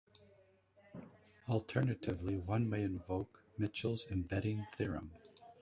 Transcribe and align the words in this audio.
Alternatively, 1.47 2.39
one 2.39 2.67
may 2.67 2.81
invoke 2.81 3.43
Mitchell's 3.59 4.07
embedding 4.09 4.65
theorem. 4.73 5.11